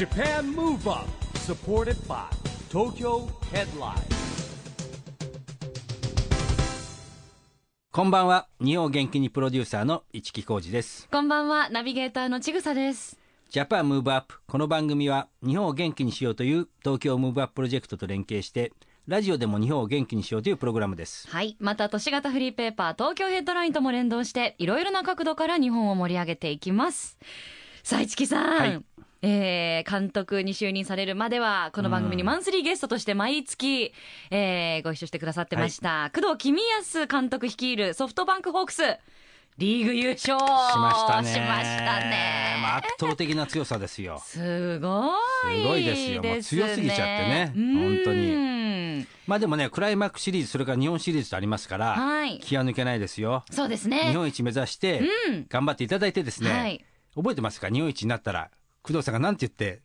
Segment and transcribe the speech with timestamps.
[0.00, 1.06] Japan Move Up
[1.40, 2.24] supported by
[2.70, 4.00] Tokyo Headline
[7.92, 13.18] こんばんは日本元気にプロデューサーの一木広治ですこんばんは、ナビゲーターのちぐさです。
[13.50, 18.72] Japan Move Up この番組は日本を元気にしようという東京 Move Up プロジェクトと連携して
[19.06, 21.58] ラジオでも日本を元気にしようというプログラムですはい。
[21.60, 27.18] また、都市型フリーペーパー、東京ヘッドラインとも連動して、いろいろな角度から日本を盛り上げていきます。
[27.82, 28.58] さあ、市木さん。
[28.60, 28.82] はい
[29.22, 33.92] えー監督に就任されるまでは、この番組にマンスリーゲストとして毎月、
[34.30, 38.82] えーご一緒してくださってました、工藤公康監督率いるソフトバンクホークス、
[39.58, 40.38] リーグ優勝。
[40.38, 40.42] し
[40.78, 41.28] ましたね。
[41.28, 42.56] しましたね。
[42.62, 44.22] まあ圧倒的な強さですよ。
[44.24, 45.12] すご
[45.52, 45.62] い。
[45.62, 46.22] すごいですよ。
[46.22, 47.52] もう強すぎちゃってね。
[47.54, 48.30] 本当に。
[49.00, 49.06] に。
[49.26, 52.38] まあでもねクライマックスシリーズそれから日本シリーズとありますから、はい。
[52.38, 53.44] 気は抜けないですよ。
[53.50, 54.08] そうですね。
[54.10, 55.46] 日本一目指してうん。
[55.48, 56.84] 頑張っていただいてですね、はい。
[57.14, 57.68] 覚えてますか？
[57.68, 58.50] 日本一になったら
[58.82, 59.82] 工藤さんが何て言って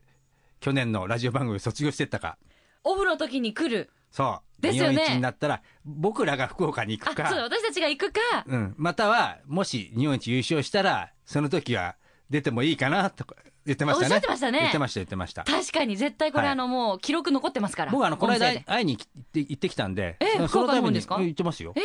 [0.59, 2.37] 去年のラジオ番組を卒業してったか。
[2.83, 3.89] オフの時に来る。
[4.11, 4.61] そう。
[4.61, 4.89] ですよね。
[4.91, 7.29] 日本一になったら僕らが福岡に行あく、か。
[7.29, 8.19] そう、私たちが行くか。
[8.47, 11.95] うん、またはもし日本一優勝したらその時は
[12.29, 13.35] 出てもいいかなとか
[13.65, 14.07] 言ってましたね。
[14.07, 14.59] おっしゃってましたね。
[14.59, 15.43] 言ってました言ってました。
[15.43, 16.51] 確かに絶対これ、はい。
[16.53, 17.91] あのもう記録残ってますから。
[17.91, 21.73] 僕あのこの間会いに行って行ってきたんでえ福岡のそのために言ってますよ。
[21.75, 21.81] え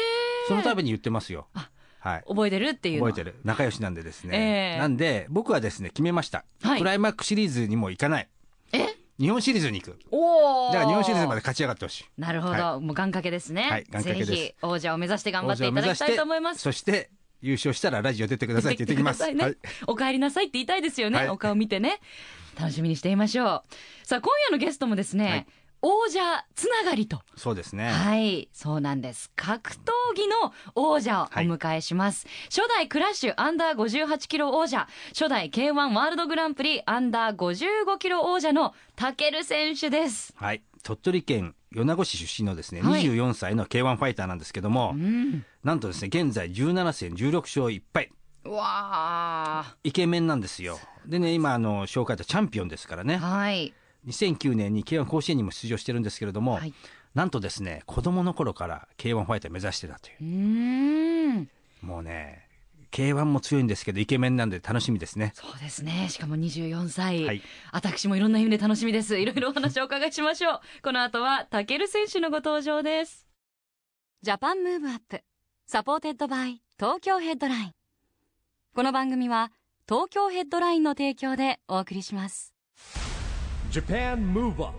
[0.49, 1.49] そのために言ってますよ。
[1.55, 3.01] あはい覚えてるっていう。
[3.01, 3.37] 覚えてる。
[3.45, 4.79] 仲良しなんでですね、ええ。
[4.79, 6.79] なんで僕はですね決めました、はい。
[6.79, 8.29] クライマックスシリーズにも行かない。
[8.73, 8.87] え？
[9.19, 9.99] 日本シリーズに行く。
[10.11, 10.73] おお。
[10.73, 12.05] だから日本シリーズまで勝ち上がってほしい。
[12.17, 13.63] なるほど、はもう願掛けですね。
[13.63, 14.31] はい願掛けです。
[14.31, 16.61] ぜひ王者を目指して頑張っていただきたいと思います。
[16.63, 17.11] そして
[17.43, 19.19] 優勝したらラジオ出てくださいって言ってきます。
[19.27, 19.59] 言ってくださいね。
[19.87, 21.29] お帰りなさいって言いたいですよね、はい。
[21.29, 22.01] お顔見てね。
[22.59, 24.07] 楽しみにしていましょう。
[24.07, 25.47] さあ今夜のゲストもですね、はい
[25.83, 26.21] 王者
[26.55, 29.31] つながりとそうですね、はい、そうなんです。
[29.35, 29.79] 格闘
[30.15, 32.27] 技の王者をお迎えします。
[32.45, 40.35] 初代クラッシュアンダー58キロ王者、初代 K1 ワールドグランプリアンダー55キロ王者のタケル選手です。
[40.37, 45.45] はい、鳥取県米子市出身のですね、はい24歳の K1 ファイターなんですけども、うん。
[45.65, 48.11] なんとですね現在17戦16勝1敗
[48.45, 53.07] うわイケメンなんですよでね今あの紹介したチャンピオンですからー。
[53.07, 53.75] ねはい。
[54.07, 56.75] 2009年に K1 甲子園にも出場してるんですけれども、はい。
[57.15, 61.51] なんとですね子供の頃から K1 ファイター目指してたといううーん。
[61.83, 62.47] もうね
[62.93, 66.09] K1 も強いんですけどイケメンなんで楽しみですねそうですね。
[66.09, 67.25] しかも24歳。
[67.25, 69.19] はい私もいろんな意味で楽しみです。
[69.19, 70.61] いろいろお話をお伺いしましょう。
[70.83, 73.27] この後は武尊選手のご登場です。
[74.23, 77.73] Japan Move Up。supported by Tokyo Headline。
[78.75, 79.53] この番組は
[79.89, 82.50] 東京ヘッドラインの提供でお送りします。
[83.71, 84.73] Japan Move Up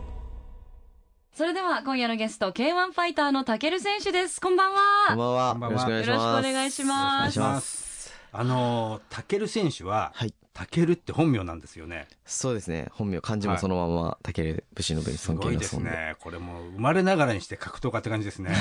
[1.33, 4.41] それでは今夜のゲスト K1 ファイターのタケル選手です。
[4.41, 4.71] こんばん
[5.07, 5.33] こんばは。
[5.33, 5.51] んは。
[5.53, 6.89] こんばんはよろしくお願いします。
[6.89, 6.91] よ
[7.23, 8.13] ろしくお願いします。
[8.33, 10.33] あのータケル選手は、はい。
[10.53, 12.89] タケルって本名なんですよねそうですね。
[12.91, 15.79] 本名、漢字もそのまま、たける武士の武に尊敬すごいです。
[15.79, 18.53] ねこれもう生まれながらにして格闘家って感じですね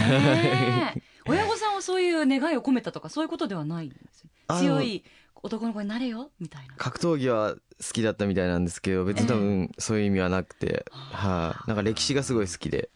[1.27, 4.25] 親御さんはそういう願いを込めたとかそういうことではないんです
[4.61, 5.05] 強い
[5.43, 6.75] 男の子になれよみたいな。
[6.77, 7.59] 格闘技は好
[7.93, 11.69] きだったみたいなんですけど、別に多分そういう意味はなくて、はい。
[11.69, 12.91] なんか歴史がすごい好きで、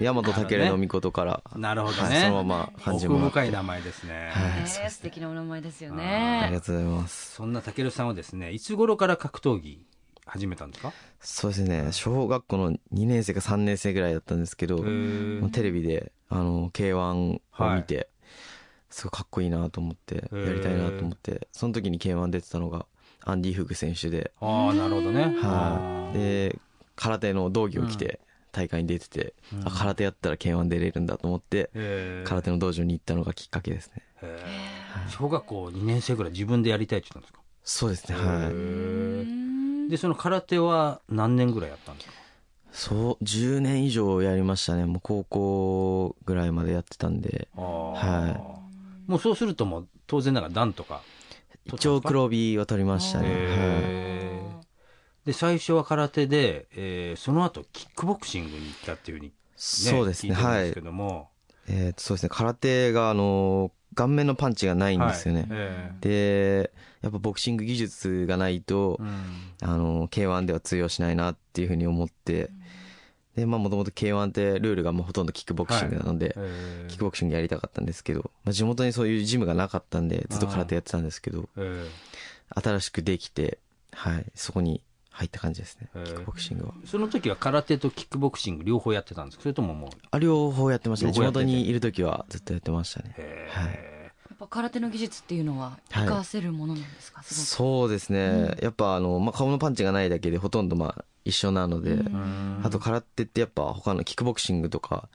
[0.00, 0.22] 大和武
[0.66, 3.32] の御事から、なるほどね、はいそのまま漢字奥もらって。
[3.32, 4.44] 深い名前ですね、はい。
[4.64, 6.60] ねえ素敵なお名前ですよありねが。
[6.60, 7.34] とうございます。
[7.34, 9.80] そんなタケルさんはですねいつ頃から格闘技
[10.26, 10.92] 始めたんですか？
[11.20, 11.88] そうですね。
[11.92, 14.78] 小学校の2年生か3年生ぐらいだったんですけど、
[15.52, 18.08] テレビで、あの、K1 を見て、
[18.92, 22.86] すごいかっこいいなと思って、やりたいなと思って、その時に K1 出てたのが、
[23.24, 25.34] アンディ・フグ選手で、ああなるほどね。
[25.38, 26.18] はい。
[26.18, 26.58] で、
[26.94, 28.20] 空手の道着を着て、
[28.52, 29.66] 大会に出てて、うん。
[29.66, 31.70] あ、空手やったら K1 出れるんだと思って、
[32.24, 34.02] 空手の道場に行ったのがきっかけですね。
[34.22, 35.10] へー。
[35.10, 37.40] 小学校2年生ぐらい自分でやりたいって言ったんですか？
[37.64, 38.52] そうですね、へはい。
[38.52, 42.14] ーでその空手は何年ぐらいやったんですか？
[42.72, 44.84] そう、10年以上やりましたね。
[44.84, 48.61] もう高校ぐらいまでやってたんで、は
[49.06, 51.02] もうそうするともう当然ながら段とか。
[51.64, 53.28] 一応黒帯は取りましたね。
[53.28, 53.36] はい。
[53.38, 54.62] へー
[55.24, 60.68] で最初は空手で、えーその後キックボクシングに行ったっていうふうに、ね、そうですね、はい。
[61.68, 65.42] えーとそうですね、空手が、あのー、顔面のパンチがないんですよね。
[65.42, 65.48] はい。
[65.50, 66.72] えで、
[67.02, 69.10] やっぱボクシング技術がないとー、うん。
[69.62, 72.50] あのー、K1 では通用しないなっていうふうに思って、
[73.36, 76.88] で、まあもともと K1 ってルールがもうほとんどキックボクシングなので、えー。
[76.88, 81.88] キックボクシングやりたかったんですけど、まあ、地元にそういうジムがなかったんで、ずっと空手やってたんですけど、えー。
[82.60, 83.58] 新しくできて、
[83.92, 86.74] はい、そこに入った感じですね、キックボクシングは。
[86.86, 89.42] その時は空手とキックボクシング両方やってたんですか？
[89.42, 89.90] それとももう。
[90.10, 91.12] あ、両方やってましたね。
[91.12, 93.14] 地元にいる時はずっとやってましたね。
[93.18, 93.64] へはい。
[93.64, 97.46] ーやっぱ空手の技術っていうのは活かせるものなんですか、すごく。
[97.46, 102.60] そうですね、うんやっぱあの、まあ、顔のパンチがないだけでほとんどまあ一緒なので、うん。
[102.62, 105.08] あと空手ってやっぱ他のキックボクシングとか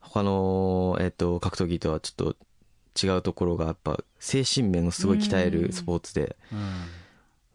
[0.00, 6.36] 他の、えっと格闘技とはちょっと違うところがやっぱ精神面をすごい鍛えるスポーツで、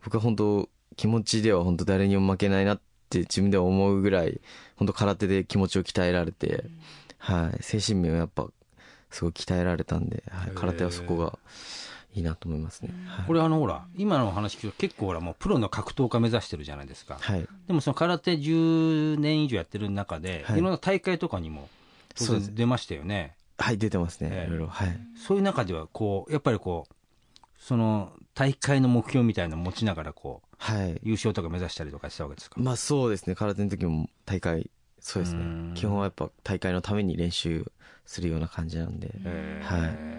[0.04, 4.42] 僕は本当気持ちでは本当誰にも負けないなって自分では思うぐらい
[4.75, 6.66] 本当空手で気持ちを鍛えられて、
[7.18, 8.48] はい、精神面をやっぱ
[9.10, 11.40] すごい鍛えられたんで、はい、空手はそこが
[12.19, 12.89] いいなと思いますね。
[13.07, 17.48] はいこれあのほら今のお話聞くと結構ほらもうプロの格闘家目指してるじゃないですか、はい。
[17.68, 20.60] でもその空手10年以上やってる中で、はい。
[20.60, 21.69] い、ろんな大会とかにも
[22.16, 23.36] 当然出ましたよね。
[23.57, 24.48] はい、出てますね、ええ。
[24.48, 24.68] いろいろ。
[24.68, 25.00] はい。
[25.16, 26.94] そういう中ではこうやっぱりこう
[27.57, 31.00] その大会の目標みたいなのを持ちながらこうはい。
[31.04, 34.69] 優勝とか目指したりとかしたわけですか、まあそうですね、空手の時も大会、
[35.00, 35.74] そうですうん。
[35.74, 35.80] ね。
[35.80, 37.71] 基本はやっぱ大会のために練習
[38.06, 39.12] するような感じなんで。
[39.24, 40.19] えーはい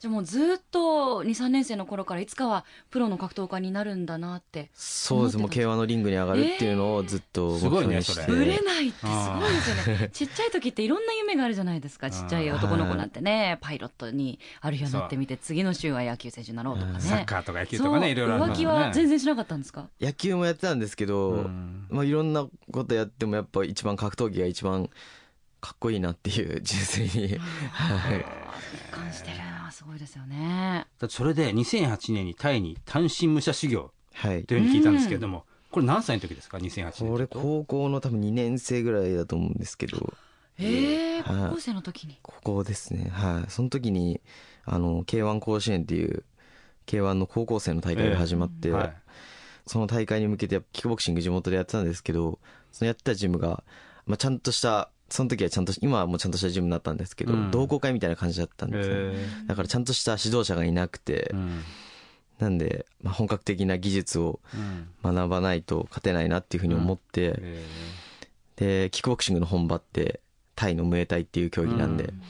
[0.00, 8.22] じゃあもうずっと23年生の頃からいつかはプロの格闘家になるんだなってそうです、もう思ってた K1 のリングに上がるっていうのをずっと目標にして。
[8.22, 10.08] すごいねぶれないってすごいですよね。
[10.14, 12.10] ちっちゃい時っていろんな夢があるじゃないですか。
[12.10, 13.58] ちっちゃい男の子なんてね。
[13.60, 17.00] パイロットにある日はなってみて次の週は野球選手になろうとかね。
[17.00, 19.90] サッカーとか野球とかねいろいろ浮気は全然しなかったんですか？
[20.00, 21.86] 野球もやってたんですけど、うん。
[21.90, 24.88] まあいろんなことやってもやっぱ一番格闘技が一番
[25.60, 27.38] かっこいいなっていう純粋に。
[27.70, 28.24] はい。
[28.74, 34.54] 一貫してるなすごいですよねだってそれで2008年にタイに単身武者修行はいと。
[34.54, 40.12] いうふうに聞いたんですけれども、これ何歳の時ですか？2008年これ高校の多分2年生ぐらいだと思うんですけど、
[40.58, 42.18] ええはい高校生の時に？
[42.22, 43.10] ここですね。
[43.10, 43.50] はい。
[43.50, 44.20] その時に、
[44.64, 46.24] あの、K1 甲子園っていう、
[46.86, 48.96] K1 の高校生の大会が始まって、はい
[49.66, 52.40] その大会に向けてキックボクシング地元でやってたんですけど、
[52.72, 53.62] そのやってたジムが、
[54.04, 57.50] まあ、ちゃんとした、その時はちゃんと、今はもうちゃんとしたジムになったんですけど、うん。
[57.50, 58.94] 同好会みたいな感じだったんですね。
[58.94, 61.62] えだからちゃんとした指導者がいなくて、ーうん。
[62.38, 65.14] なんで、まあ、本格的な技術をうん。
[65.14, 67.66] 学ばないと勝てないなっていうふうに思って、え
[68.56, 70.20] で、キックボクシングの本場って、
[70.54, 72.22] タイのムエタイっていう競技なんで、うん。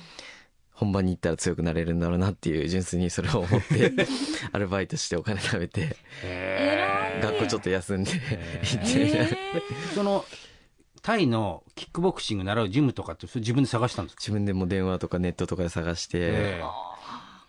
[0.80, 3.92] 本番に行ったら強くなれるんだろうなっていう純粋にそれを思って
[4.50, 5.94] アルバイトしてお金貯めて
[7.20, 9.36] 学校ちょっと休んで行ってー。
[9.94, 10.24] その
[11.02, 14.20] タイのキックボクシング習うジムとかって自分で探したんですか？
[14.20, 16.62] 自分でも電話とかネットとかで探して、え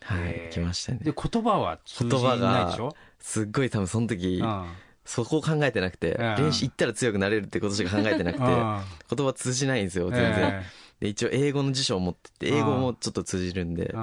[0.03, 0.99] はい行きましたね。
[1.01, 2.95] ーで言葉は通じないでしょ？
[3.19, 4.65] すっごい多分その時うん。
[5.03, 6.35] そこを考えてなくてうん。
[6.45, 9.25] 練習行ったら強くなれるってことしか考えてなくて言うん。
[9.25, 10.29] 葉通じないんですよ全然。
[10.43, 10.65] え
[11.01, 13.93] で一応英語の辞書を持ってて英語もちょっと通じるんで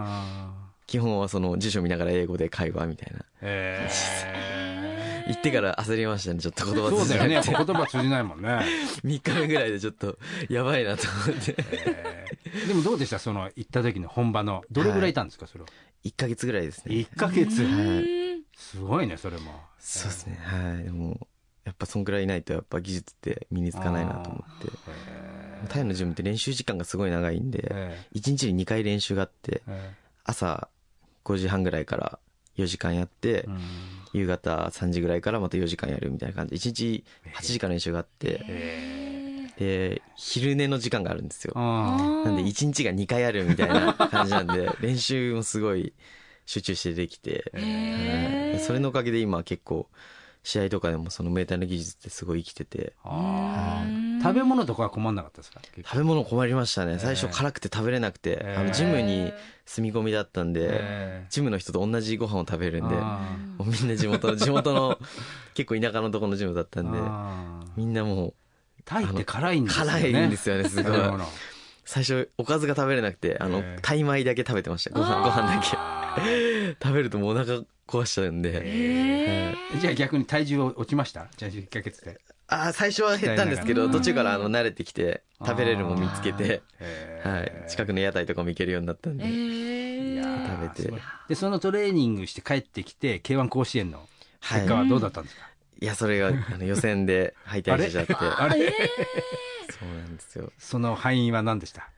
[0.88, 3.20] 基本はその辞書見ながら英語で会話みたいな。
[3.20, 3.88] ーえ。
[3.88, 4.67] ー
[5.28, 7.40] 行ってから焦りましたねちょっと言葉そうだよね。
[7.44, 8.48] 言葉通じないもんね、
[9.04, 11.54] 3日目ぐらいでちょっとやばいなと思って。
[11.58, 12.69] えー。
[12.69, 13.19] でもどうでした？
[13.19, 15.70] その行った時の本場のどれぐらいいたんですかそれは
[16.04, 16.94] ？1ヶ月ぐらいですね。
[16.94, 17.62] 1ヶ月。
[17.64, 18.42] はい。
[18.56, 19.60] すごいねそれも。
[19.78, 20.38] そうですね。
[20.42, 20.84] はい。
[20.84, 21.26] でも
[21.64, 24.69] やっぱそんぐらいいないとやっぱ技術って身につかないなと思って。
[25.69, 29.62] タイのジムって練習時間がすごい長いんでえ1日に2回練習があって
[30.25, 30.69] 朝
[31.25, 32.19] 5時半ぐらいから
[32.56, 33.58] 4時間やってーうん
[34.12, 36.55] 夕方3時ぐらいからまた4時間やるみたいな感じ。
[36.55, 37.05] 1日
[37.37, 38.44] 8時間練習があって。
[38.49, 39.28] え
[39.58, 41.52] で昼寝の時間があるんですよ。
[41.55, 45.93] なんで1日が2回あるみたいな感じなんで 練習もすごい
[46.46, 47.44] 集中してできて。
[48.64, 49.88] それのおかげで今結構
[50.49, 52.95] 試合とかでもそのメーターの技術ってすごい生きてて。
[54.23, 55.61] 食べ物とかは困んなかったですか？
[55.85, 56.99] 食べ物困りましたね。
[56.99, 58.61] 最初えー辛くて食べれなくて、えー。
[58.61, 59.31] あのジムに
[59.67, 61.31] 住み込みだったんで、えー。
[61.33, 64.99] ジムの人と同じご飯を食べるんであもうみんな地元の 地元の
[65.52, 66.99] 結構田舎のところのジムだったんで
[67.76, 68.35] みんなもう
[68.87, 69.90] タイって辛いんですよね。
[70.00, 70.93] 辛いんですよねすごい
[71.88, 74.90] 最初おかずが食べれなくてあのえータイ米だけ食べてました。
[74.90, 76.76] ご飯ご飯だけ。
[76.85, 79.80] 食べるともうお腹壊しちゃうんで、へはい。
[79.80, 81.28] じゃあ逆に体重落ちました？
[81.38, 82.21] じゃあ1ヶ月で。
[82.49, 86.61] ああ最初は減ったんですけどうん途中からあの慣れてきて食べれるもん見つけて、
[87.25, 91.02] はい、近くの屋台とかも行けるようになったんで、食べて。
[91.28, 94.07] でそのトレーニングして帰ってきて K1 甲子園の
[94.40, 95.48] はい結果はどうだったんですか、い
[95.87, 98.14] やそれがあの予選で敗退しちゃって。
[98.38, 98.73] あれ？
[99.70, 100.52] そうなんですよ。
[100.58, 101.90] その敗因は何でした？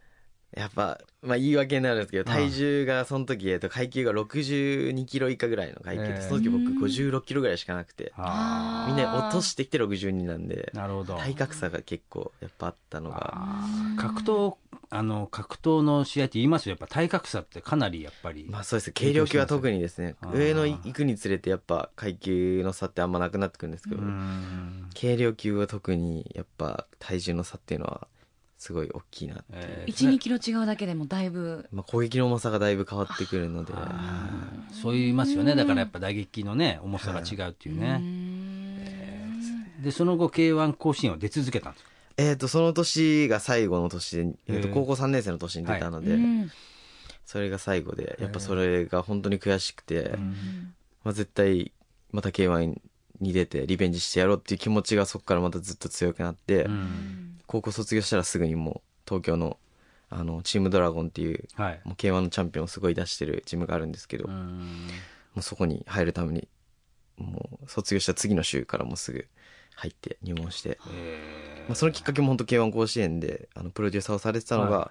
[0.56, 8.22] やっぱ、まあ言い訳になるんですけど、うん体重がその時、えっと、階級が62キロ以下ぐらいの階級で、えーその時僕56キロぐらいしかなくて、み
[8.94, 11.14] んな落としてきて62なんで、なるほど。
[11.18, 13.34] 体格差が結構やっぱあったのが、
[13.96, 14.56] 格闘
[14.92, 16.73] あの格闘の試合って言いますよ。
[16.73, 18.90] やっぱ体格差ってかなりやっぱり、まあそうです。
[18.92, 20.16] 軽量級は特にですね。
[20.35, 24.90] 上の行くにつれてやっぱ階級の差ってあんまなくなってくるんですけうど、ん。
[25.00, 28.09] 軽量級は特にやっぱ体重の差っていうのは
[28.59, 31.68] すごい大きいなってえー12キロ違うだけでもだいぶ。
[31.70, 33.73] まあ、攻撃の重さがだいぶ変わってくるので。
[34.82, 35.54] そう言いますよね。
[35.54, 39.82] だからやっぱ打撃のね重さが違うっていううーね、ん。
[39.85, 41.89] でその後 K1 甲子園を出続けたんですか
[42.20, 46.50] えっ、とその年が最後の年で、えーと高校3年生の年に出たので、うん。
[47.24, 50.74] それが最後でやっぱそれが本当に悔しくて、ん。
[51.02, 51.72] まあ、絶対
[52.12, 52.78] また K1
[53.20, 57.38] に出てリベンジしてやろうっていう気持ちがそこからまたずっと強くなって、うん。
[57.46, 59.56] 高校卒業したらすぐにもう東京の
[60.10, 61.80] あのチームドラゴンっていうはい。
[61.84, 64.88] もう K1 のチャンピオンをすごい出してるチームがあるんですけど、もうん。
[65.36, 66.48] うそこに入るために
[67.16, 69.26] もう卒業した次の週からもうすぐ
[69.80, 74.90] 入って入門して、えまあ、そのきっかけも本当 K1 甲子園であのプロデューサーをされてたのが、は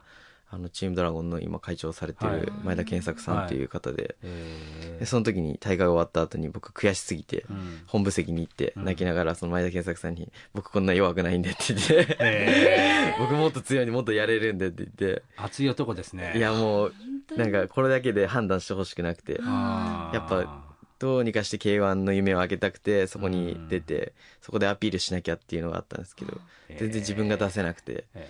[0.51, 2.41] あのチームドラゴンの今会長をされてはい。
[2.41, 7.81] る前田健作さんっていう方で,、えでその時に大会が終わった後に僕悔しすぎて、うん。
[7.85, 8.85] 本部席に行ってうん。
[8.85, 16.33] 泣きながらその前田健作さんに「僕こんな弱くないんで」って言って、え 僕もっと強いにもっとやれるんでって言って、熱い男ですね。
[16.35, 16.93] いやもう
[17.37, 19.33] なんかこれだけで判断してほしくなくて。
[19.33, 20.68] やっぱ
[20.99, 26.37] どうにかして K1 の夢を上げたくてそこに出てそこでアピールしなきゃっていうのがあったんですけど
[26.69, 28.29] 全然自分が出せなくてえ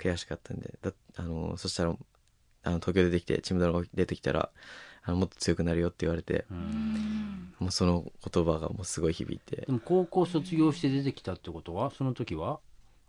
[0.00, 1.94] 悔しかったんでだあのそしたら
[2.64, 4.50] あの東京出てきてチームドラゴン出てきたら
[5.04, 7.54] あのもっと強くなるよって言われてーうん。
[7.58, 9.64] もうその言葉がもうすごい響いて。
[9.64, 12.60] で、も高校卒業して出てきたってことはその時は？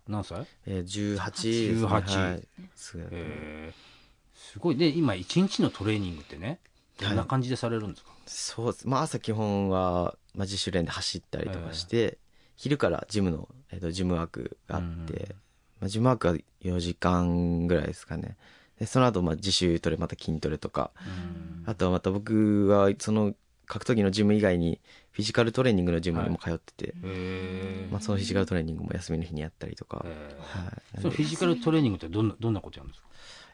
[0.08, 0.46] 何歳？
[0.66, 1.86] えー、18ですね。
[1.86, 2.42] 18はい。
[2.74, 3.74] すごいえー。
[4.34, 4.76] すごい。
[4.76, 6.58] で今一日のトレーニングってね
[6.98, 8.88] どんな感じでされるんですか、そうです。
[8.88, 12.18] まあ朝基本は、まあ、自主練で走ったりとかして、
[12.56, 15.20] 昼からジムの、えー、とジムワークがあって、うん
[15.80, 18.36] まあ、ジムワークは4時間ぐらいですかね。
[18.78, 20.92] でその後まあ自主トレまた筋トレとか、
[21.66, 23.34] あとはまた僕はその
[23.70, 24.80] 格闘技のジム以外に
[25.12, 27.92] フィジカルトレーニングのジムにも通ってて、へー。
[27.92, 30.60] まあ、そのフィジカルトレーニングも休みの日にやったりとか、えは
[30.96, 30.98] い。
[30.98, 33.08] ーそのフィジカルトレーニングってどんなどんなことやるんですか？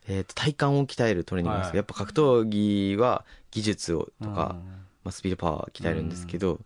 [0.08, 1.76] えー、と体幹を鍛えるトレーニングなんですけど、はい。
[1.78, 4.66] やっぱ格闘技は技術をとか、うん。
[5.04, 6.61] まあ、スピードパワー鍛えるんですけど、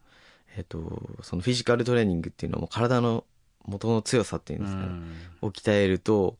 [0.56, 0.78] えっ、と
[1.22, 3.24] そのフィジカルトレーニングっていうのはもう体の
[3.66, 4.88] 元の強さっていうんですかね、
[5.42, 6.36] を鍛えると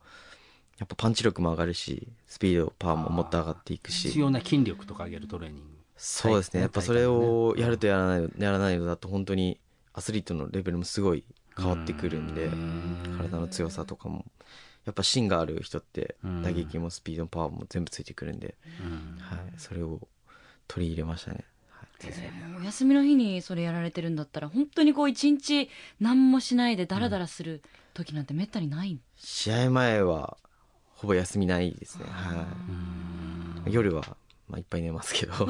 [0.79, 4.09] やっぱパンチ力も上がるしスピードパワーももっと上がっていくし。
[4.09, 6.61] 必要な筋力とか上げるトレーニングそうですね。
[6.61, 6.63] はい。
[6.63, 9.61] やっぱそれをやるとやらないやらないのだと本当に
[9.93, 11.25] アスリートのレベルもすごい
[11.57, 13.17] 変わってくるんでうん。
[13.19, 14.25] 体の強さとかも。
[14.87, 16.43] やっぱ芯がある人ってうん。
[16.43, 19.21] 打撃もスピードパワーも全部ついてくるんで、うん。
[19.21, 20.01] はい、それを
[20.67, 22.51] 取り入れましたね、はい。
[22.51, 25.69] もうお休みの日にそれやられてるんだったら本当にこう一日
[26.01, 27.61] 何もしないでダラダラする
[27.93, 30.39] 時なんてめったにない、試合前は
[30.95, 32.47] ほぼ休みないですね、は
[33.67, 34.17] い、夜は、
[34.51, 35.33] まあ、いっぱい寝ますけど、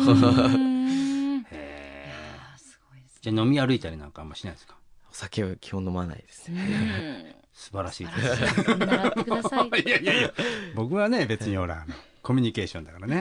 [3.23, 4.77] じゃあ飲み歩いたりなんかあんましないですか？
[5.11, 6.49] お酒は基本飲まないです。
[6.51, 8.71] ねね素晴らしいです。
[8.71, 10.33] うん習ってください いやいやいや。
[10.75, 13.21] 僕はね別にほらあのコミュニケーションだからね。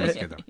[0.00, 0.36] ですけど。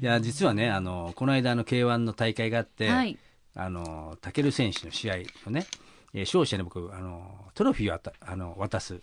[0.00, 3.18] いや実はねあのこの間あの k 1の大会があって、はい。
[3.56, 5.66] あのタケル選手の試合のね、
[6.12, 9.00] えー勝者に僕あのトロフィーをあたあの渡す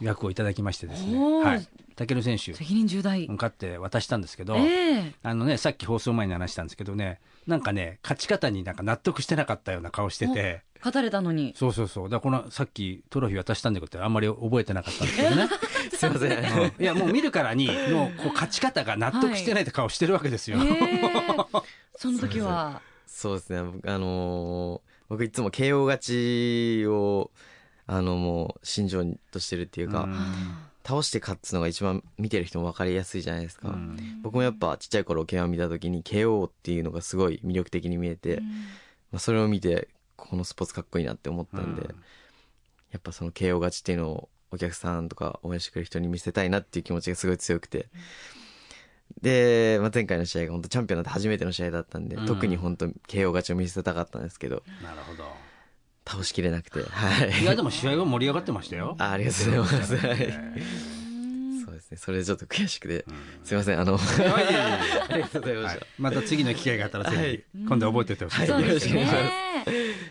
[0.00, 2.54] 役をいただきましてですね、はい、タケル選手。
[2.54, 3.26] 責任重大。
[3.28, 5.14] 勝って渡したんですけど、ええ。
[5.22, 10.62] あのねさっき放送前に話したんですけどねなんかね勝ち方になんか納得してなかったような顔してて。
[10.78, 11.54] 勝たれたのに。
[11.56, 12.08] そうそうそう。
[12.08, 15.48] だからこのさっきトロフィー渡したんだけどあんまり覚えてなかったんですけどね。
[15.92, 16.30] すいません。
[16.30, 16.72] うん。
[16.82, 20.58] いやもう見るからにのこう勝ち方が納得してないって顔してるわけですよ。
[20.62, 21.00] ええ。
[21.96, 22.80] その時は。
[23.06, 23.62] そうですね。
[23.62, 25.98] 僕あのー僕いつも KO 勝
[26.82, 27.30] ちを
[27.88, 30.16] あのもう心情としてるっていうか、うん。
[30.84, 34.20] 倒して勝つのが一番見てる人も分かりやすいじゃないですか、うん。
[34.22, 38.40] 僕もやっぱちっちゃい頃 K1 見た時に KO っていうのがすごい魅力的に見えて、
[39.10, 41.88] まあ、それを見てこのスポーツかっこいいなって思ったんで、うん。
[41.88, 47.88] やっぱその KO 勝ちっていうのをお客さんとか応援してくれる人に見せたいなっていう気持ちがすごい強くて、
[49.22, 52.26] で、まあ、前回の試合が本当チャンピオンになって初めての試合だったんで、うん。
[52.26, 54.62] 特に本当 KO 勝ちを見せたかったんですけど。
[54.82, 55.47] なるほど。
[56.08, 56.82] 倒しきれなくて。
[56.88, 57.42] はい。
[57.42, 58.96] いやでも試合は盛り上がってましたよ。
[58.98, 61.96] あありがとうございます、はそうですね。
[61.96, 63.14] それでちょっと悔しくて、うん。
[63.44, 63.80] すいません。
[63.80, 65.86] あの ありがとうございました、はい。
[65.98, 68.52] また次の機会があったらぜひ今度覚えておいてほしいです。
[68.52, 69.48] よろしくお願ね。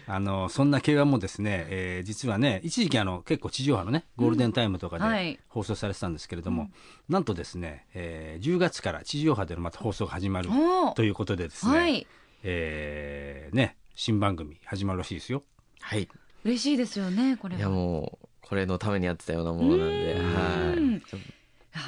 [0.10, 5.34] あのそんな K1 もですね、えー実はね一時期あの結構地上波のねゴールデンタイムとかはい。
[5.34, 6.70] で放送されてたんですけれども、
[7.10, 10.50] なんとですね、えー10月から地上波でのまた放送が始まる
[10.96, 12.08] ということでですね、はい。
[12.44, 15.44] えーね新番組始まるらしいですよ。
[15.82, 16.08] はい。
[16.44, 17.60] 嬉しいですよねこれは。
[17.60, 20.34] いやもうこれのためにやってたようなものなんでうん。
[20.34, 21.02] はい。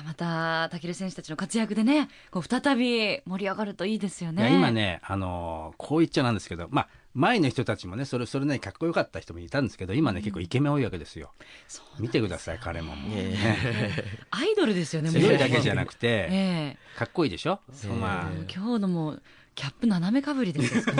[0.05, 4.43] また武尊選手たちの活躍でねこう再び盛り上がるといいですよね。
[4.43, 11.31] いや今ね、あのーこう言っちゃなんですけど、まあ、前の人たちもね、それ、それなりにかっこよかった人もいたんですけど、今ね、結構イケメン多いわけですよ。
[11.67, 13.11] そう見てください、彼ももう。
[13.15, 16.99] えアイドルですよね、もう強いだけじゃなくて、ええ。
[16.99, 17.59] かっこいいでしょ？
[17.99, 19.23] まあ、今日のもう
[19.59, 20.79] キャップ斜めかぶりです。
[20.79, 20.93] ずっ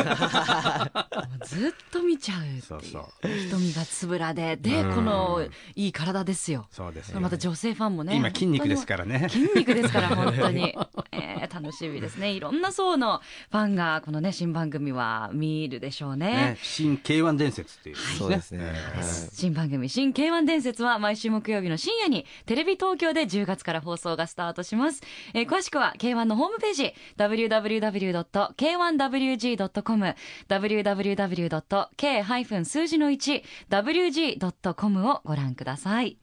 [1.94, 3.06] と見ちゃうそうそう。
[3.24, 4.58] 瞳がつぶらで。
[4.58, 4.96] でうん。
[4.96, 5.48] この
[5.78, 6.68] いい体ですよ。
[6.70, 9.30] そうですよまた女性ファンもね今筋肉ですからね。
[9.30, 10.76] 筋肉ですから本当に、
[11.14, 12.32] えー楽しみですね。
[12.32, 16.30] いろんな層のファンがこのね新番組は見るでしょうね。
[16.30, 18.72] ね、新 K1 伝説っていう、そうですね。
[19.34, 25.02] 新番組「新 K1 伝説」は毎週木曜日の深夜にテレビ東京で10月から放送がスタートします、
[25.34, 26.94] えー詳しくは K1 のホームページ
[28.58, 30.16] www.k1wg.com
[30.48, 32.24] www.k-
[32.66, 36.18] 数字の 1wg.com をご覧ください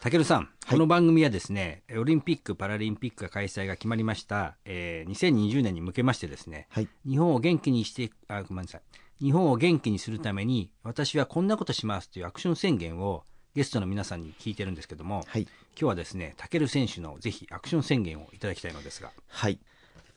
[0.00, 6.88] たけるさん、この番組はですね、オリンピック・パラリンピックが開催が決まりました、えー2020年に向けましてですね、はい。
[7.04, 8.82] 日本を元気にして、あ、ごめんなさい。
[9.20, 13.24] 日本を元気にするために、私はこんなことしますというアクション宣言を
[13.56, 15.42] ゲストの皆さんに聞いてるんですけども、はい。
[15.42, 19.58] 今日はですね、たける選手のぜひアクション宣言をいただきたいのですが、はい。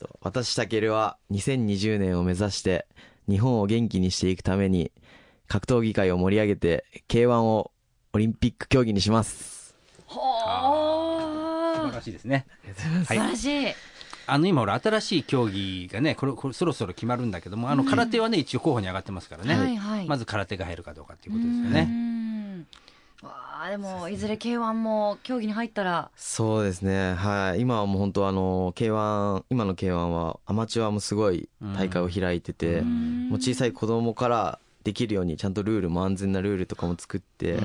[0.01, 0.10] と。
[0.22, 2.88] 私、たけるは2020年を目指して、
[3.29, 4.91] 日本を元気にしていくために、
[5.48, 7.72] 格闘技界を盛り上げて、K1 を
[8.13, 9.75] オリンピック競技にします。
[10.08, 12.46] ほ素晴ーらしいですね。
[12.75, 13.67] 素晴らしい、
[14.27, 20.08] あの今、俺、新しい競技がね、これ、これそろそろ決まるんだけども、あの空手はね、一応候補に上がってますからね、はいはい。
[20.08, 21.84] まず空手が入るかどうかっていうことですようね。
[21.84, 22.67] ん。
[23.22, 26.11] わあでもいずれ K1 も競技に入ったら。
[26.17, 27.13] そうですね。
[27.13, 27.61] はい。
[27.61, 31.47] 今はもう本当あの、K1、今の K1 はアマチュアもすごい
[31.77, 33.29] 大会を開いてて、うん。
[33.29, 37.61] もう小さい子供からできるようにちゃんとルールも安全なルールとかも作って、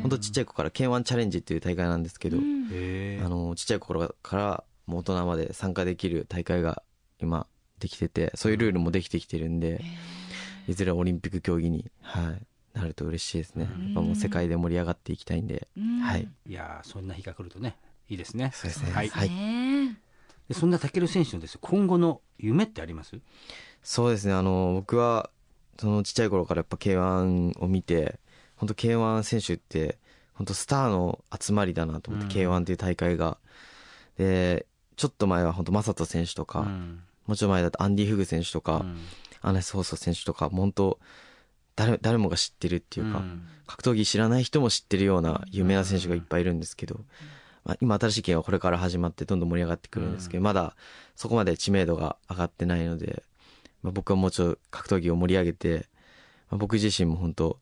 [0.00, 6.82] 本当ちっちゃい子から K1 チャレンジっていう大会なんですけど、うんあの、ちっちゃい頃からもう大人まで参加できる大会が
[7.20, 7.46] 今
[7.78, 9.82] できてて、そういうルールもできてきてるんで、
[10.66, 12.42] いずれオリンピック競技に、はい、
[12.74, 13.64] なると嬉しいですね。
[13.64, 16.00] やっぱもう世界で盛り上がっていきたいんで、うん。
[16.00, 16.28] はい。
[16.46, 17.76] いやーそんな日が来るとね、
[18.08, 18.50] いいですね。
[18.54, 18.90] そうですね。
[18.92, 19.08] はい。
[19.08, 19.30] はい。
[20.54, 21.54] そんな武尊選手のです。
[21.54, 23.16] ね今後の夢ってあります？
[23.82, 25.30] そうですね、あの、僕は、
[25.78, 28.18] そのちっちゃい頃からやっぱ K1 を見て、
[28.56, 29.98] 本当 K1 選手って、
[30.34, 32.50] 本当スターの集まりだなと思って、うん。
[32.50, 33.38] K1 っていう大会が。
[34.18, 37.02] で、ちょっと前は本当正人選手とか、うん。
[37.26, 38.98] もうちょっと前だとアンディ・フグ選手とか、うん。
[39.40, 40.98] アナス・ホーソ選手とか、本当
[41.76, 47.00] 誰、誰もが知ってるっていうか、うん格闘技知らない人も知ってるような有名な選手がいっぱいいるんですけど、
[47.64, 50.76] まあ、今新しい県はこれから始まってどんどん盛り上がってくるんですけど、まだ
[51.16, 53.22] そこまで知名度が上がってないので、
[53.82, 55.86] まあ、僕はもうちょっと格闘技を盛り上げて、
[56.50, 57.58] まあ、僕自身も本当も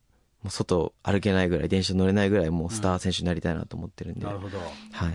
[0.46, 4.58] う外歩けないぐらい電車乗れないぐらいもうスター選手になりたいなと思ってるんで、なるほど。
[4.58, 4.68] はい、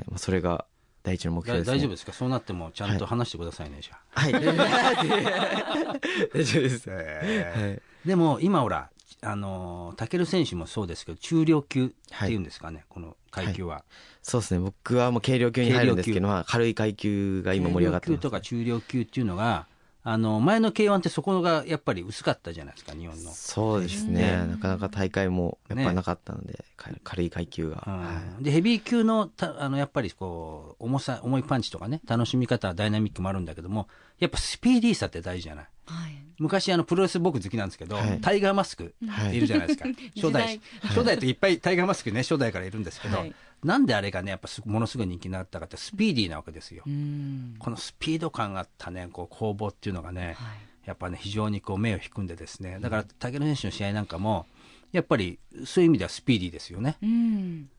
[0.08, 0.66] まあ、それが
[1.04, 2.14] 第一の目標です、ね、だ大丈夫ですか？
[2.14, 4.22] そうなってもちゃんと話してくださいね、じゃあ。
[4.22, 4.32] はい。
[6.34, 6.90] 大丈夫です。
[6.90, 7.82] はい。
[8.06, 8.90] でも今ほら、
[9.22, 11.90] あのー、タケル選手もそうですけど、中量級っ
[12.20, 13.84] ていうんですかね、この階級は。
[14.22, 14.60] そうですね。
[14.60, 18.22] 僕はもう軽量級に入るんですけど、まあ軽い階級が今盛り上がって軽量級ます。
[18.22, 19.68] とか中量級っていうのが、
[20.08, 23.32] あの、前の K1 ってそこがやっぱり薄かったじゃないですか、日本の。
[23.32, 24.46] そうですね。
[24.52, 27.84] なかなか大会もやっぱなかったので、か軽い階級が。
[27.88, 27.94] うん。
[28.00, 33.88] はで、ヘビー級のた、あの、やっぱりこう、重さ、重いパンチとかね、楽しみ方、ダイナミックもあるんだけども、
[34.20, 35.66] やっぱスピーディーさって大事じゃない？
[35.88, 36.12] はい。
[36.38, 38.22] 昔あのプロレス僕好きなんですけど、はい。
[38.22, 38.94] タイガーマスク
[39.28, 40.60] っているじゃないですか、 初代。
[40.60, 47.56] 時初代といっぱいタイガーマスクね初代からいるんですけど、はいなんであれがねやっぱすものすごい人気になったかってスピーディーなわけですよ、うん。
[47.60, 50.58] このスピード感があったねこう攻防っていうのがね、はい。
[50.86, 52.80] やっぱね非常にこう目を引くんでですね。
[52.80, 54.46] だから武尊選手の試合なんかも
[54.92, 56.98] やっぱりそういう意味ではスピーディーですよね。
[57.02, 57.70] うん。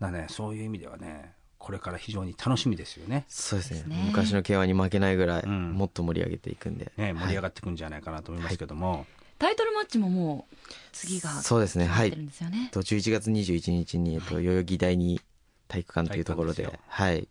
[0.00, 3.24] だからねそういう意味ではねこれから非常に楽しみですよね。
[3.28, 3.80] そうですね。
[3.80, 4.04] すね。
[4.06, 5.72] 昔の K1 に負けないぐらい、うん。
[5.72, 6.92] もっと盛り上げていくんで。
[6.96, 9.06] ね盛り上ががってくんじゃないかなと思いますけども、
[9.38, 10.56] タイトルマッチももう
[10.92, 11.86] 次がそうですね。
[11.86, 12.22] はい決まってる。
[12.22, 15.20] んですよねと11月21日に、えっと、代々木第二
[15.68, 17.28] 体育館というところで、はい。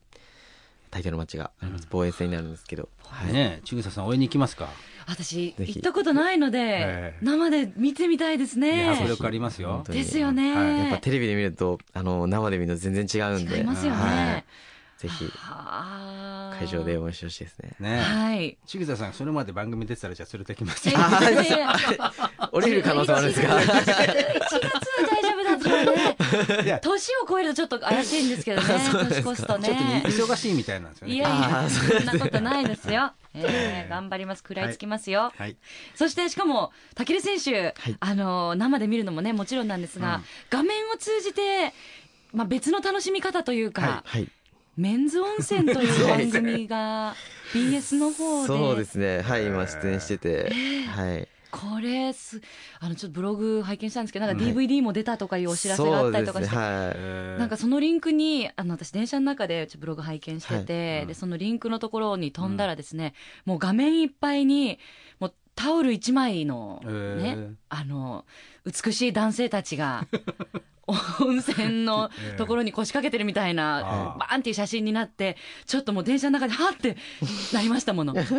[0.90, 1.88] タイトルマッチがあります。
[1.90, 2.88] 防衛戦になるんですけど。
[3.04, 3.34] はい。
[3.34, 4.70] ねえ千草さん応援に行きますか？
[5.06, 13.58] 私行ったことないのでええ生で見てみたいですいやね迫力ありますよですよね、はいやっぱテレビで見ると、あの、生で見ると全然違うんで。
[13.58, 14.46] 違いますよねはい。
[14.98, 17.76] ぜひ、はあ会場で応援してほしいですね。
[17.80, 17.98] ね。
[17.98, 18.58] えはい。
[18.66, 21.36] 千草さんそれまで番組出てたらじゃあ連れてきますよあい。
[21.36, 21.76] やいや
[22.52, 23.90] 降りる可能性もあるんですか1月は
[25.10, 26.80] 大丈夫だとねいや。
[26.80, 28.68] 年を超えるとちょっと怪しいんですけどね
[29.10, 31.14] 年越すとちょっとねね忙しいみたいなんですよね。
[31.14, 34.40] いやいやそんなことないですよ、 えー、頑張ります。
[34.40, 35.56] 食らいつきますよ、はい。
[35.96, 40.24] そしてしかも武尊選手、あの生で見るのもねもちろんなんですが、うん。
[40.50, 41.74] 画面を通じて、
[42.34, 44.28] まあ、別の楽しみ方というか、はい。
[44.78, 47.16] メンズ温泉という番組が
[47.54, 48.48] BS の方で。
[48.48, 49.22] そうですね。
[49.22, 50.52] はい、今出演してて、
[50.88, 51.28] はい。
[51.50, 52.42] これす
[52.80, 54.54] あのちょっとブログ拝見したんですけどなんかはい。
[54.54, 56.62] DVD も出たとかいうお知らせがあったりとかして、ね。
[56.62, 56.68] はい。
[56.96, 61.02] えーなんかそのリンクにあの私電車の中でちょっとブログ拝見してて、はい。
[61.02, 63.14] うんでそのリンクのところに飛んだらですね、
[63.46, 64.78] もう画面いっぱいに
[65.20, 67.54] もうタオル一枚のね、えー。
[67.70, 68.26] あの
[68.66, 70.08] 美しい男性たちが
[70.88, 76.98] 温泉の ところに腰掛けてるみたいな、バーンっていう写真になってちょっともう電車の中ではって
[77.54, 78.14] なりましたもの。
[78.16, 78.32] ちょっ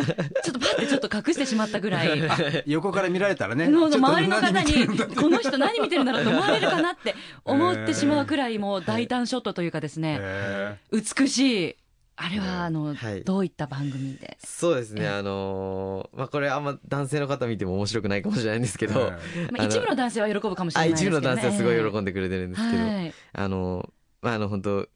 [0.52, 2.08] とパッてちょっと隠してしまったぐらい。
[2.66, 3.66] 横から見られたらね。
[3.66, 10.78] 周りの方に、この人何見てるんだろうと思われるかなって思ってしまうくらい、もう大胆ショットというかですね、え。
[10.92, 11.76] 美しい、
[12.20, 14.36] あれは、あのはい、どういった番組で？
[14.44, 15.08] そうですね、ええ。
[15.08, 21.18] あのーまあ、これあんま男性の方見ても面白くないかもしれないんですけど、えまあ、一部の男性は喜ぶかもしれあないですけど、ね。
[21.18, 23.14] 一部の男性はすごい喜んんでくれてるんですけど、はい。
[23.32, 24.88] あの、まあ、あの、本当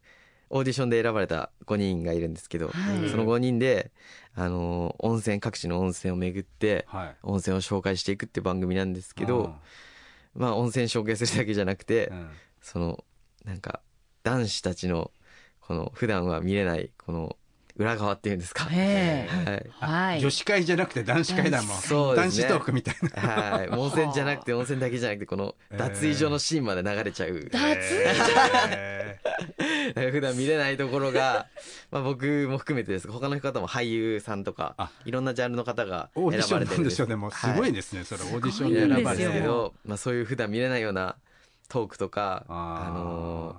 [0.51, 3.09] オーディションで選ばれた5人がいるんですけど、はい。
[3.09, 3.93] その5人で、
[4.35, 7.17] あの、温泉、各地の温泉を巡って、はい。
[7.23, 9.55] 温泉を紹介していくって番組なんですけど、
[10.35, 12.31] まあ、温泉紹介するだけじゃなくて、うん、
[12.61, 13.05] その、
[13.45, 13.81] なんか、
[14.25, 15.13] 男子たちの、
[15.73, 17.37] この、普段は見れない、この、
[17.77, 18.69] 裏側っていうんですか。
[18.71, 19.67] えはい。
[20.11, 20.21] はい。
[20.21, 21.77] 女子会じゃなくて男子会だもん。
[21.79, 23.23] そうですね男子トークみたいな。
[23.23, 23.69] はい。
[23.71, 27.49] 温泉じゃなくて、温泉だけじゃなくて、この、脱衣所のシーンまで流れちゃう。
[27.51, 27.73] 脱衣
[28.69, 29.19] え
[29.97, 31.47] なんか普段見れないところが、
[31.91, 37.17] まあ僕も含めてですが他の方も俳優さんとかあ、いろんなジャンルの方がーオーディション選ばれてるんですなんでしょうね。
[37.17, 38.05] もうすごいですね。
[38.05, 41.17] それオーディションですごいん選ばれてですよけど、まあそういう普段見れないような
[41.69, 43.57] トークとか、あの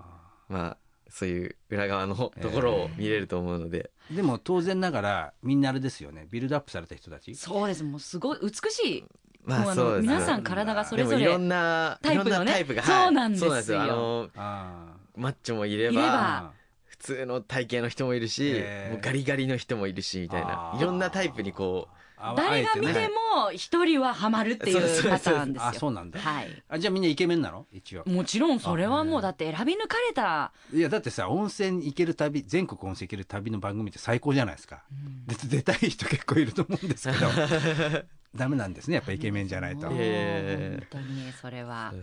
[0.49, 0.77] ーまあ
[1.09, 6.27] そういう裏側のところを見れると思うので、でも当然ながらみんなあれですよね。
[6.31, 7.35] ビルドアップされた人たち。
[7.35, 7.83] そうです。
[7.83, 9.01] もうすごい美しい。
[9.01, 9.07] も
[9.47, 10.13] うまあそうですね。
[10.13, 13.49] 皆さん体がそれぞれいろんな、タイプのねそうなんですよ。
[13.49, 13.81] そうなんですよ。
[13.81, 16.53] あの、あマッチョもいれば、
[16.85, 18.53] 普通の体型の人もいるし、
[18.89, 20.75] もうガリガリの人もいるし、みたいな。
[20.79, 22.02] いろんなタイプにこう、あ
[22.37, 25.67] 誰が見ても一人はハマるっていそうパターンですよ。
[25.69, 26.19] あそうなんだ。
[26.19, 26.63] はい。
[26.69, 27.65] あじゃあみんなイケメンなの？
[27.71, 28.03] 一応。
[28.07, 34.83] もちろんそれはもうだって選び抜かれた、いやだってさ温泉行ける旅全国温泉行ける旅の番組って最高じゃないですか、
[35.27, 37.27] で出たい人結構いると思うんですけど。
[38.33, 41.93] ダメなんですねやっぱイケメンじゃないと、え本当にそれは。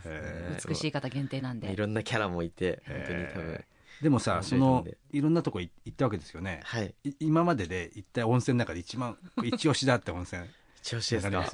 [0.64, 1.74] 美しい方限定なんいで。
[1.74, 3.64] ろんなキャラもいて、本当に多分。
[4.02, 6.94] でもさ面その白いろんなとこ行ったわけですよね、はい。
[7.04, 10.42] い今までで行った温泉の中で一番一押しだって温泉。
[10.82, 11.44] 一押しですか？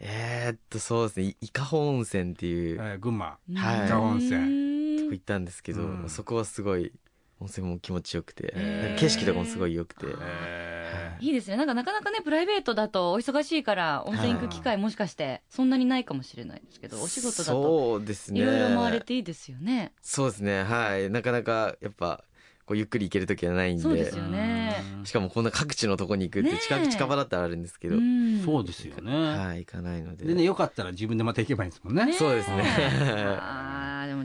[0.00, 1.26] えーっと、そうですね。
[1.26, 3.38] い伊香保温泉っていう、えー群馬。
[3.54, 3.86] はい。
[3.86, 4.96] 伊香保温泉。
[4.96, 6.10] 泉行ったんですけど、うん。
[6.10, 6.92] そこはすごい、
[7.40, 8.54] 温泉も気持ちよくて、
[8.98, 11.56] 景色とかもすごい良くて、えいいですね。
[11.56, 18.40] なんかなかなかね、プライベートだとお忙しいから、温泉行く機会もしかしてそんなにないかもしれないですけど、お仕事だとそうですね。
[18.40, 19.92] いろいろ回れていいですよね。
[20.02, 20.62] そうですね。
[20.62, 21.10] はい。
[21.10, 22.24] なかなか、やっぱ、
[22.64, 23.82] こうゆっくり行ける時はないんで。
[23.82, 24.74] そうですよね。
[25.04, 30.24] しかもこんな各地のとこに行くって近く近場だったらあるんですけど、んそうですよね、はい、行かないので。
[30.24, 32.64] でねよかったら自分でまた行けばいいんですもんねねそうですね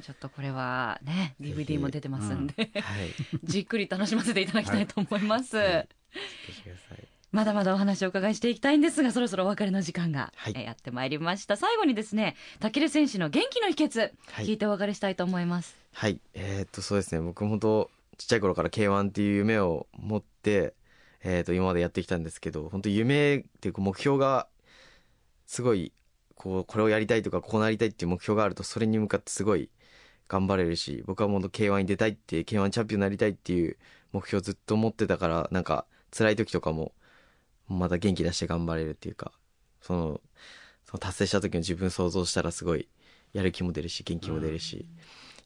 [0.01, 3.09] ちょっとこれはね、DVD も出てますんで、はい。
[3.43, 5.51] じっくり楽しませていただきたいと思います。
[5.51, 7.07] 来てください。
[7.31, 11.55] まだまだお話をお伺いしていきたいんですが、そろそろお別れの時間が、はいえーやってまいりました。
[11.55, 15.75] 最後にですね、タケル選手の元気の秘訣、はい聞いてお別れしたいと思います。
[15.93, 16.19] はい。
[16.33, 17.21] えーっと、そうですね。
[17.21, 20.73] 僕も本当ちっちゃい頃から K1 っていう夢を持って、
[21.23, 24.47] えーっと、今までやってきたんですけど、本当夢っていうか目標が、
[25.45, 25.93] すごい、
[26.35, 29.69] こう、これをやりたいとか、こうなりたいっていう目標があると、それに向かってすごい
[30.31, 33.75] 頑張れるし、僕はもっと K1 に出たいって、K1 チャンピオンになりたいっていう
[34.13, 36.93] 目標をずっと持ってたから、なんか、辛い時とかも、
[37.67, 39.33] また元気出して頑張れるっていうか、
[39.81, 40.21] その、
[40.85, 42.87] その達成した時の自分想像したらすごい、
[43.33, 44.85] やる気も出るし、元気も出るし、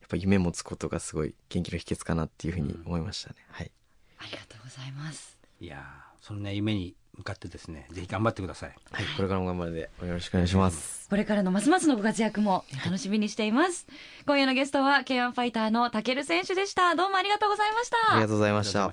[0.02, 3.38] やっぱ夢持つことがすごい元気の秘訣かなっていうふうに思いましたね。
[3.50, 3.72] はい。
[4.20, 5.36] ありがとうございます。
[5.60, 9.06] いやーそのね夢に向かってですねぜひ頑張ってくださいはい。
[9.16, 11.10] これからも頑張るので、よろしくお願いします。
[11.10, 13.88] これからのますますのご活躍も楽しみにしています。
[14.26, 16.96] 今夜のゲストは K1 ファイターのタケル選手でした。
[16.96, 18.14] どうもありがとうございました。
[18.14, 18.92] ありがとうございました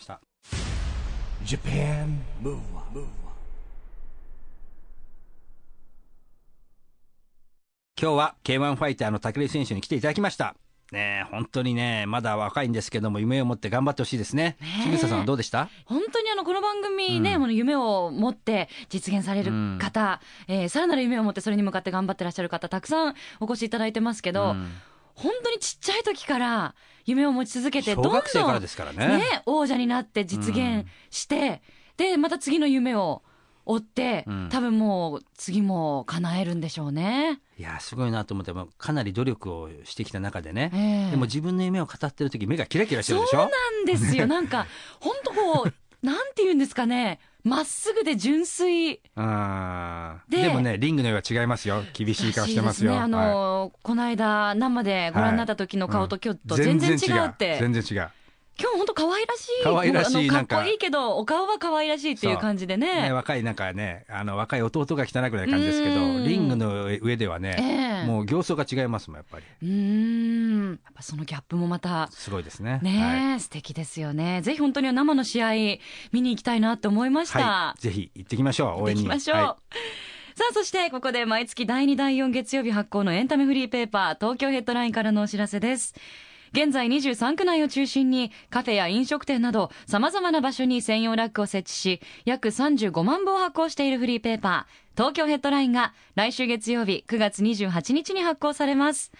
[8.00, 10.56] 今日は K1 ファイターの武井選手に来ていただきました
[10.92, 11.24] ね。
[11.26, 14.56] え本当にねまだ若いんですけども夢を持って頑張ってほしいですね。
[14.82, 15.68] 清水さんはどうでした？
[15.86, 17.40] 本当にあのこの番組ね、うん。
[17.40, 24.68] もの夢を持って実現される方、えーさらなる夢を持ってそれに向かって頑張ってらっしゃる方たくさんお越しいただいてますけど、うん。
[25.14, 26.74] 本当にちっちゃい時から
[27.04, 28.14] 夢を持ち続けてどんどん
[28.96, 29.18] ね。
[29.18, 31.62] ね王者になって実現して、
[31.96, 33.22] でまた次の夢を
[33.66, 34.48] 追って、うん。
[34.50, 37.40] 多分もう次も叶えるんでしょうね。
[37.62, 43.42] いやすごいなと思ってもかなり努力をしてきた中でね、ええでも自分の夢を語ってる時目がキラキラしてるでしょ？
[43.42, 44.26] そうなんですよ。
[44.28, 44.66] なんか、
[44.98, 45.72] 本当こう、
[46.04, 47.20] なんて言うんですかね。
[47.44, 49.00] まっすぐで純粋。
[50.28, 51.84] ででもね、リングの上は違いますよ。
[51.92, 52.90] 厳しい顔してますよ。
[52.90, 52.96] ね。
[52.98, 57.58] あはいの、この間、生でご覧になった時の顔と今日と全然違うって。
[57.60, 58.10] 全然違う。
[58.60, 59.64] 今日本当可愛らしい。
[59.64, 63.02] 可愛らしいかかっこいいけど、お顔は可愛らしいっていう感じでね。
[63.02, 69.44] ね、若いなんかね、あの若い弟が汚くない感じですけど、うんリングの上ではね、ええもう形相が違いますもん、やっぱり。
[69.62, 70.70] うーん。
[70.70, 72.78] やっぱそのギャップもまた、すごいですね。
[72.82, 74.42] ねえ、素敵ですよね。
[74.42, 75.50] ぜひ本当に生の試合
[76.12, 77.38] 見に行きたいなって思いました。
[77.38, 77.48] はい。
[77.48, 77.80] はい。
[77.80, 79.02] ぜひ行ってきましょう、応援に。
[79.02, 79.36] 行きましょう。
[79.38, 85.94] はいさあ、そしてここで毎月第2、第4月曜日発行のエンタメフリーペーパー、東京ヘッドラインからのお知らせです。
[86.52, 99.12] 現在23区内を中心にカフェや飲食店など様々な場所に専用ラックを設置し、約35万部を発行しているフリーペーパー、東京ヘッドラインが来週月曜日9月28日に発行されます。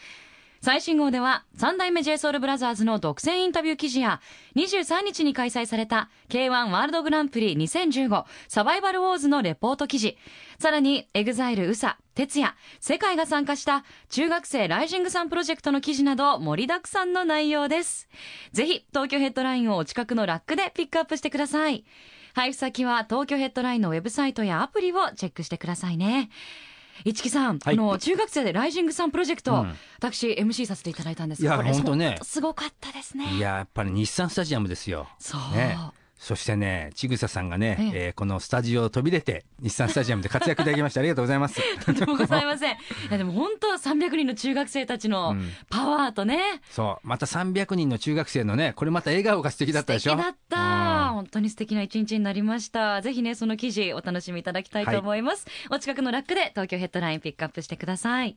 [0.62, 4.20] 最新号では、三代目 JSOULBROTHERS の独占インタビュー記事や、
[4.54, 10.16] 23日に開催された K1 ワールドグランプリ2015サバイバルウォーズのレポート記事、
[10.60, 18.08] さらに EXILE 宇佐、哲也、世界が参加した中学生ライジングさんプロジェクトの記事など盛りだくさんの内容です。
[18.52, 21.84] ぜひ、東京ヘッドラインをお近くのラックでピックアップしてください。
[22.34, 26.30] 配布先は東京ヘッドラインのウェブサイトやアプリをチェックしてくださいね。
[27.04, 33.36] 市木さん、はいあの中学生でライジングさんプロジェクト、うん私 MC させていただいたんですいやこれほんとねすごかったですね。
[33.36, 35.08] いや、やっぱり日産スタジアムですよ。
[35.20, 35.78] そう、ね。
[36.24, 41.60] そしてね、ちぐささんがね、えええーこのスタジオを飛び出て、日産スタジアムで活躍いただきまして ありがとうございます。
[41.84, 42.74] とんでもございません。
[42.74, 42.76] い
[43.10, 46.38] やでも本当300人の中学生たちのうんパワーとね、
[46.70, 47.06] そう。
[47.08, 50.12] また300人の中学生のね、これまた笑顔が素敵だったでしょ？
[50.12, 51.10] 素敵だった。
[51.12, 53.02] 本当に素敵な一日になりました。
[53.02, 55.44] ぜひね、その記事お楽しみいただきたいと思います。
[55.70, 58.36] お近くのラックで東京ヘッドラインピックアップしてください。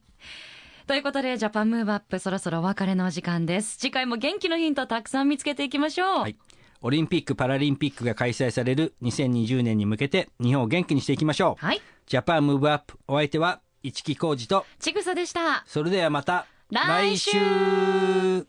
[0.87, 3.77] ということで、ジャパンムーブアップ、そろそろお別れのお時間です。
[3.77, 6.19] 次回も元気のヒントたくさん見つけていきましょう。
[6.21, 6.35] はい。
[6.81, 11.65] オリンピック・パラリンピックが開催される2020年に向けて、日本を元気にしていきましょう。
[11.65, 11.81] はい。
[12.05, 15.63] ジャパンムーブアップ、お相手は、市木浩二と、ちぐさでした。
[15.65, 17.31] それではまた、来週。
[17.31, 18.47] 来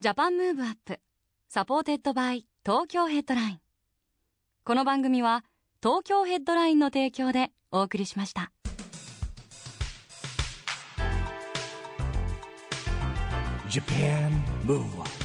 [0.00, 3.60] Japan Move Up。supported by Tokyo Headline。
[4.64, 5.44] この番組は
[5.82, 8.52] 東京ヘッドラインの提供でお送りしました。
[13.68, 14.30] Japan
[14.64, 15.21] Move Up